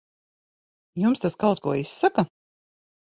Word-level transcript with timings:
Jums 1.01 1.21
tas 1.25 1.37
kaut 1.43 1.59
ko 1.65 1.73
izsaka? 1.83 2.23